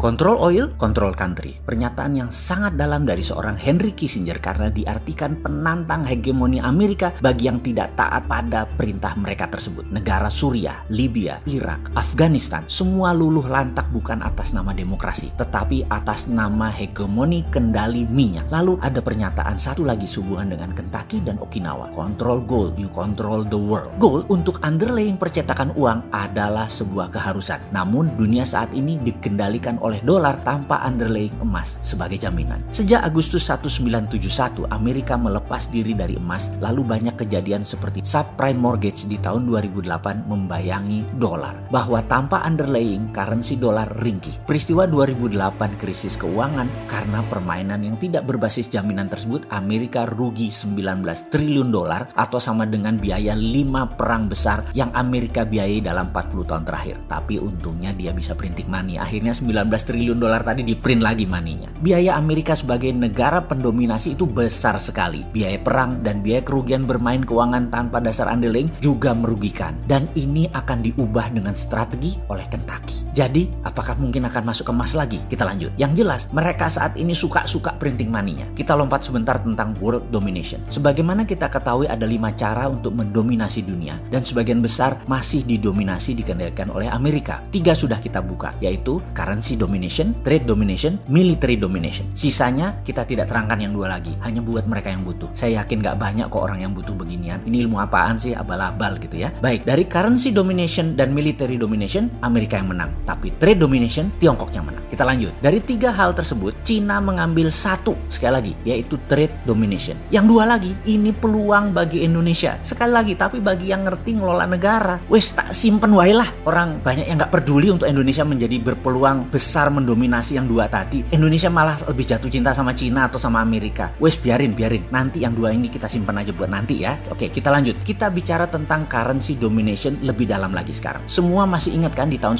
[0.00, 1.60] Control oil, control country.
[1.60, 7.60] Pernyataan yang sangat dalam dari seorang Henry Kissinger karena diartikan penantang hegemoni Amerika bagi yang
[7.60, 9.84] tidak taat pada perintah mereka tersebut.
[9.92, 16.72] Negara Suriah, Libya, Irak, Afghanistan, semua luluh lantak bukan atas nama demokrasi, tetapi atas nama
[16.72, 18.48] hegemoni kendali minyak.
[18.48, 21.92] Lalu ada pernyataan satu lagi sehubungan dengan Kentucky dan Okinawa.
[21.92, 23.92] Control gold, you control the world.
[24.00, 27.60] Gold untuk underlying percetakan uang adalah sebuah keharusan.
[27.76, 32.62] Namun dunia saat ini dikendalikan oleh dolar tanpa underlying emas sebagai jaminan.
[32.70, 39.18] Sejak Agustus 1971, Amerika melepas diri dari emas, lalu banyak kejadian seperti subprime mortgage di
[39.18, 41.58] tahun 2008 membayangi dolar.
[41.74, 44.46] Bahwa tanpa underlying currency dolar ringkih.
[44.46, 51.72] Peristiwa 2008 krisis keuangan karena permainan yang tidak berbasis jaminan tersebut, Amerika rugi 19 triliun
[51.72, 56.96] dolar atau sama dengan biaya 5 perang besar yang Amerika biayai dalam 40 tahun terakhir.
[57.08, 59.00] Tapi untungnya dia bisa printing money.
[59.00, 61.68] Akhirnya 19 triliun dolar tadi di print lagi maninya.
[61.82, 65.26] Biaya Amerika sebagai negara pendominasi itu besar sekali.
[65.34, 69.74] Biaya perang dan biaya kerugian bermain keuangan tanpa dasar underlying juga merugikan.
[69.90, 73.09] Dan ini akan diubah dengan strategi oleh Kentucky.
[73.10, 75.18] Jadi, apakah mungkin akan masuk ke emas lagi?
[75.26, 75.74] Kita lanjut.
[75.74, 78.46] Yang jelas, mereka saat ini suka-suka printing money-nya.
[78.54, 80.62] Kita lompat sebentar tentang world domination.
[80.70, 83.98] Sebagaimana kita ketahui ada lima cara untuk mendominasi dunia.
[84.08, 87.42] Dan sebagian besar masih didominasi dikendalikan oleh Amerika.
[87.50, 92.06] Tiga sudah kita buka, yaitu currency domination, trade domination, military domination.
[92.14, 95.26] Sisanya kita tidak terangkan yang dua lagi, hanya buat mereka yang butuh.
[95.34, 97.42] Saya yakin gak banyak kok orang yang butuh beginian.
[97.42, 99.34] Ini ilmu apaan sih, abal-abal gitu ya.
[99.42, 102.90] Baik, dari currency domination dan military domination, Amerika yang menang.
[103.10, 104.86] Tapi trade domination, Tiongkok yang menang.
[104.86, 105.34] Kita lanjut.
[105.42, 109.98] Dari tiga hal tersebut, Cina mengambil satu, sekali lagi, yaitu trade domination.
[110.14, 112.54] Yang dua lagi, ini peluang bagi Indonesia.
[112.62, 116.30] Sekali lagi, tapi bagi yang ngerti ngelola negara, wes tak simpen wae lah.
[116.46, 121.02] Orang banyak yang gak peduli untuk Indonesia menjadi berpeluang besar mendominasi yang dua tadi.
[121.10, 123.90] Indonesia malah lebih jatuh cinta sama Cina atau sama Amerika.
[123.98, 124.86] Wes biarin, biarin.
[124.94, 126.94] Nanti yang dua ini kita simpan aja buat nanti ya.
[127.10, 127.74] Oke, kita lanjut.
[127.82, 131.02] Kita bicara tentang currency domination lebih dalam lagi sekarang.
[131.10, 132.38] Semua masih ingat kan di tahun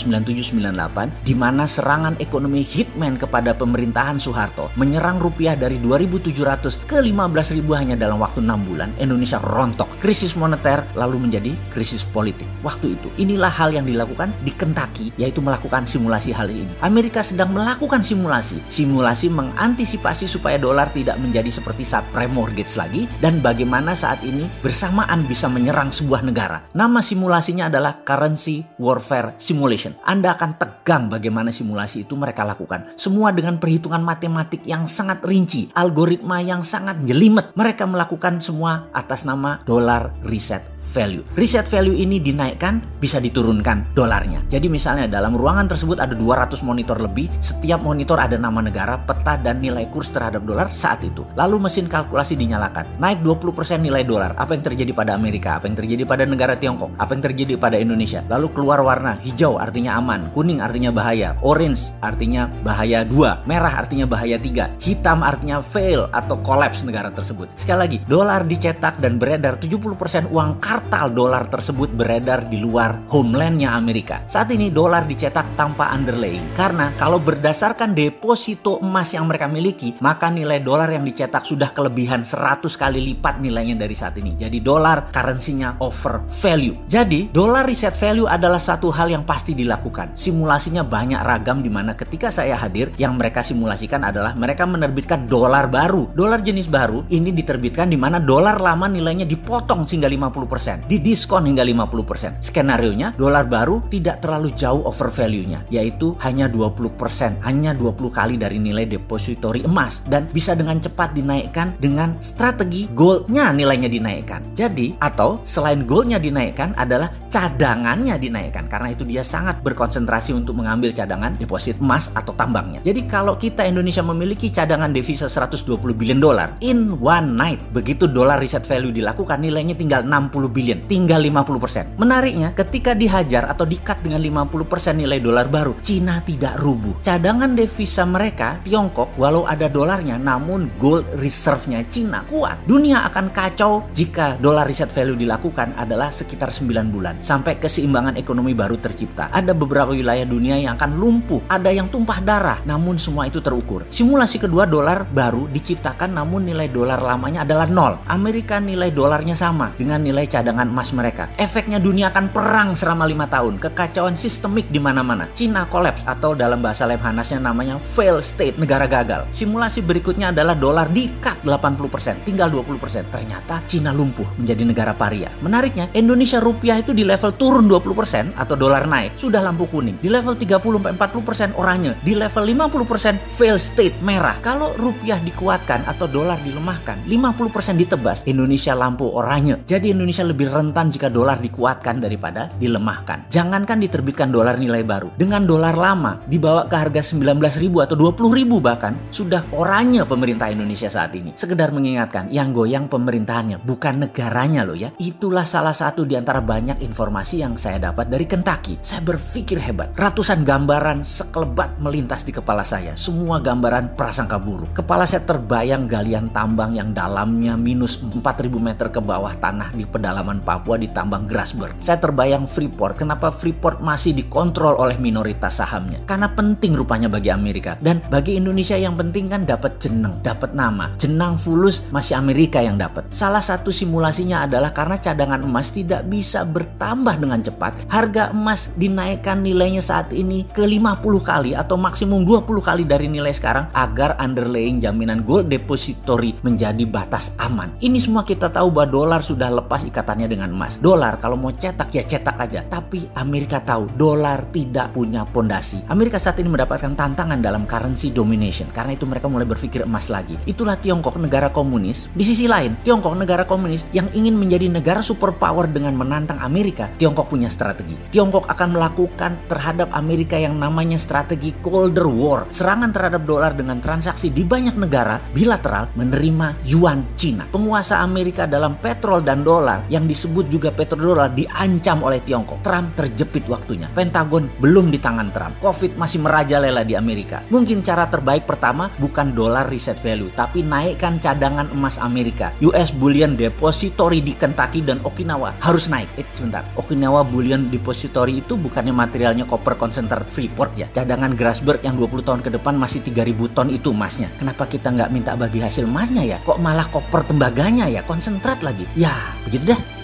[0.60, 7.65] 97-98 di mana serangan ekonomi hitman kepada pemerintahan Soeharto menyerang rupiah dari 2.700 ke 15.000
[7.81, 8.93] hanya dalam waktu 6 bulan.
[9.00, 9.88] Indonesia rontok.
[9.98, 12.47] Krisis moneter lalu menjadi krisis politik.
[12.60, 16.71] Waktu itu, inilah hal yang dilakukan di Kentucky yaitu melakukan simulasi hal ini.
[16.84, 18.60] Amerika sedang melakukan simulasi.
[18.69, 25.25] Simulasi mengantisipasi supaya dolar tidak menjadi seperti subprime mortgage lagi dan bagaimana saat ini bersamaan
[25.25, 26.66] bisa menyerang sebuah negara.
[26.77, 29.94] Nama simulasinya adalah currency warfare simulation.
[30.04, 32.96] Anda akan tegang bagaimana simulasi itu mereka lakukan.
[32.96, 37.52] Semua dengan perhitungan matematik yang sangat rinci, algoritma yang sangat jelimet.
[37.52, 40.64] Mereka melakukan semua atas nama dollar reset
[40.96, 41.20] value.
[41.36, 44.40] Reset value ini dinaikkan bisa diturunkan dolarnya.
[44.48, 49.36] Jadi misalnya dalam ruangan tersebut ada 200 monitor lebih, setiap monitor ada nama negara, peta
[49.36, 51.20] dan nilai kurs terhadap dolar saat itu.
[51.36, 52.96] Lalu mesin kalkulasi dinyalakan.
[52.96, 54.32] Naik 20% nilai dolar.
[54.40, 55.60] Apa yang terjadi pada Amerika?
[55.60, 56.96] Apa yang terjadi pada negara Tiongkok?
[56.96, 58.24] Apa yang terjadi pada Indonesia?
[58.32, 64.06] Lalu keluar warna hijau artinya aman, kuning artinya bahaya, orange artinya bahaya 2, merah artinya
[64.06, 67.50] bahaya 3, hitam artinya fail atau collapse negara tersebut.
[67.58, 73.74] Sekali lagi, dolar dicetak dan beredar 70% uang kartal dolar tersebut beredar di luar homelandnya
[73.74, 74.22] Amerika.
[74.30, 76.54] Saat ini dolar dicetak tanpa underlaying.
[76.54, 82.22] Karena kalau berdasarkan deposito emas yang mereka miliki, maka nilai dolar yang dicetak sudah kelebihan
[82.22, 84.38] 100 kali lipat nilainya dari saat ini.
[84.38, 86.76] Jadi dolar currency-nya over value.
[86.86, 90.14] Jadi dolar reset value adalah satu hal yang pasti dilakukan.
[90.20, 95.72] Simulasinya banyak ragam di mana ketika saya hadir yang mereka simulasikan adalah mereka menerbitkan dolar
[95.72, 96.12] baru.
[96.12, 101.64] Dolar jenis baru ini diterbitkan di mana dolar lama nilainya dipotong hingga 50%, didiskon hingga
[101.64, 102.36] 50%.
[102.44, 108.60] Skenario-nya dolar baru tidak terlalu jauh over value-nya, yaitu hanya 20%, hanya 20 kali dari
[108.60, 114.53] nilai depository emas dan bisa dengan cepat dinaikkan dengan strategi goldnya nilainya dinaikkan.
[114.53, 120.91] Jadi atau selain goldnya dinaikkan adalah cadangannya dinaikkan karena itu dia sangat berkonsentrasi untuk mengambil
[120.91, 122.82] cadangan deposit emas atau tambangnya.
[122.82, 128.42] Jadi kalau kita Indonesia memiliki cadangan devisa 120 billion dolar in one night, begitu dolar
[128.42, 131.97] reset value dilakukan nilainya tinggal 60 billion, tinggal 50%.
[132.03, 136.98] Menariknya ketika dihajar atau dikat dengan 50% nilai dolar baru, Cina tidak rubuh.
[137.06, 142.66] Cadangan devisa mereka Tiongkok walau ada dolarnya namun gold reserve-nya Cina kuat.
[142.66, 147.19] Dunia akan kacau jika dolar reset value dilakukan adalah sekitar 9 bulan.
[147.20, 149.30] Sampai keseimbangan ekonomi baru tercipta.
[149.30, 153.86] Ada beberapa wilayah dunia yang akan lumpuh, ada yang tumpah darah, namun semua itu terukur.
[153.92, 158.00] Simulasi kedua dolar baru diciptakan namun nilai dolar lamanya adalah nol.
[158.08, 161.28] Amerika nilai dolarnya sama dengan nilai cadangan emas mereka.
[161.36, 165.28] Efeknya dunia akan perang selama lima tahun, kekacauan sistemik di mana-mana.
[165.36, 169.28] Cina kolaps atau dalam bahasa Lemhanasnya namanya fail state, negara gagal.
[169.30, 173.12] Simulasi berikutnya adalah dolar di-cut 80%, tinggal 20%.
[173.12, 175.28] Ternyata Cina lumpuh menjadi negara paria.
[175.44, 179.98] Menariknya, Indonesia rupiah itu di level turun 20% atau dolar naik, sudah lampu kuning.
[179.98, 184.39] Di level 30-40% oranye, di level 50% fail state merah.
[184.39, 189.59] Kalau rupiah dikuatkan atau dolar dilemahkan, 50% ditebas, Indonesia lampu oranye.
[189.66, 193.27] Jadi Indonesia lebih rentan jika dolar dikuatkan daripada dilemahkan.
[193.27, 198.95] Jangankan diterbitkan dolar nilai baru, dengan dolar lama dibawa ke harga 19.000 atau 20.000 bahkan
[199.10, 201.34] sudah oranye pemerintah Indonesia saat ini.
[201.34, 204.92] Sekedar mengingatkan, yang goyang pemerintahannya bukan negaranya loh ya.
[205.01, 208.76] Itulah salah satu di antara banyak informasi yang saya dapat dari Kentucky.
[208.84, 209.97] Saya berpikir hebat.
[209.97, 212.92] Ratusan gambaran sekelebat melintas di kepala saya.
[212.92, 214.76] Semua gambaran prasangka buruk.
[214.76, 218.20] Kepala saya terbayang galian tambang yang dalamnya minus 4000
[218.60, 221.80] meter ke bawah tanah di pedalaman Papua di tambang Grasberg.
[221.80, 223.00] Saya terbayang Freeport.
[223.00, 226.04] Kenapa Freeport masih dikontrol oleh minoritas sahamnya?
[226.04, 227.80] Karena penting rupanya bagi Amerika.
[227.80, 230.92] Dan bagi Indonesia yang penting kan dapat jeneng, dapat nama.
[231.00, 233.08] Jenang fulus masih Amerika yang dapat.
[233.08, 236.42] Salah satu simulasinya adalah karena cadangan emas tidak bisa
[236.91, 237.72] bertambah dengan cepat.
[237.87, 243.31] Harga emas dinaikkan nilainya saat ini ke 50 kali atau maksimum 20 kali dari nilai
[243.31, 247.71] sekarang agar underlying jaminan gold depository menjadi batas aman.
[247.78, 250.83] Ini semua kita tahu bahwa dolar sudah lepas ikatannya dengan emas.
[250.83, 252.66] Dolar kalau mau cetak ya cetak aja.
[252.66, 255.87] Tapi Amerika tahu dolar tidak punya pondasi.
[255.87, 258.66] Amerika saat ini mendapatkan tantangan dalam currency domination.
[258.75, 260.35] Karena itu mereka mulai berpikir emas lagi.
[260.42, 262.11] Itulah Tiongkok negara komunis.
[262.19, 266.79] Di sisi lain, Tiongkok negara komunis yang ingin menjadi negara superpower dengan menantang Amerika.
[266.88, 267.99] Tiongkok punya strategi.
[268.14, 272.47] Tiongkok akan melakukan terhadap Amerika yang namanya strategi Colder War.
[272.49, 277.44] Serangan terhadap dolar dengan transaksi di banyak negara bilateral menerima yuan Cina.
[277.50, 282.62] Penguasa Amerika dalam petrol dan dolar yang disebut juga petrodolar diancam oleh Tiongkok.
[282.62, 283.90] Trump terjepit waktunya.
[283.90, 285.59] Pentagon belum di tangan Trump.
[285.59, 287.42] Covid masih merajalela di Amerika.
[287.50, 292.54] Mungkin cara terbaik pertama bukan dolar reset value, tapi naikkan cadangan emas Amerika.
[292.62, 296.06] US Bullion Depository di Kentucky dan Okinawa harus naik.
[296.21, 296.62] Eh, sebentar.
[296.78, 300.87] Okinawa Bullion Depository itu bukannya materialnya koper konsentrat Freeport ya?
[300.90, 304.30] Cadangan Grasberg yang 20 tahun ke depan masih 3000 ton itu emasnya.
[304.38, 306.38] Kenapa kita nggak minta bagi hasil emasnya ya?
[306.42, 308.06] Kok malah koper tembaganya ya?
[308.06, 308.87] Konsentrat lagi.
[308.94, 309.14] Ya,
[309.46, 310.00] begitu dah.